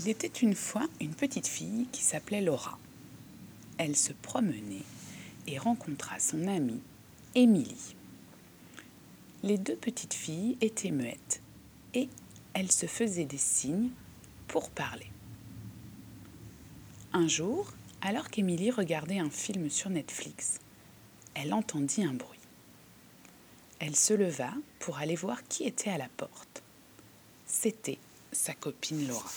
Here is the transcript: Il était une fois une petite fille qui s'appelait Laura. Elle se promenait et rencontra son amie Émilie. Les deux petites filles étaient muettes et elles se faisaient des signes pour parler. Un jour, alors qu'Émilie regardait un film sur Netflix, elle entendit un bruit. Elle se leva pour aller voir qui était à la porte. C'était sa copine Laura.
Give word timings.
Il 0.00 0.08
était 0.08 0.28
une 0.28 0.54
fois 0.54 0.86
une 1.00 1.14
petite 1.14 1.48
fille 1.48 1.88
qui 1.90 2.02
s'appelait 2.02 2.40
Laura. 2.40 2.78
Elle 3.78 3.96
se 3.96 4.12
promenait 4.12 4.84
et 5.48 5.58
rencontra 5.58 6.20
son 6.20 6.46
amie 6.46 6.80
Émilie. 7.34 7.96
Les 9.42 9.58
deux 9.58 9.74
petites 9.74 10.14
filles 10.14 10.56
étaient 10.60 10.92
muettes 10.92 11.42
et 11.94 12.08
elles 12.54 12.70
se 12.70 12.86
faisaient 12.86 13.24
des 13.24 13.38
signes 13.38 13.90
pour 14.46 14.70
parler. 14.70 15.10
Un 17.12 17.26
jour, 17.26 17.72
alors 18.00 18.30
qu'Émilie 18.30 18.70
regardait 18.70 19.18
un 19.18 19.30
film 19.30 19.68
sur 19.68 19.90
Netflix, 19.90 20.60
elle 21.34 21.52
entendit 21.52 22.04
un 22.04 22.14
bruit. 22.14 22.38
Elle 23.80 23.96
se 23.96 24.14
leva 24.14 24.52
pour 24.78 24.98
aller 24.98 25.16
voir 25.16 25.42
qui 25.48 25.64
était 25.64 25.90
à 25.90 25.98
la 25.98 26.08
porte. 26.16 26.62
C'était 27.46 27.98
sa 28.30 28.54
copine 28.54 29.08
Laura. 29.08 29.30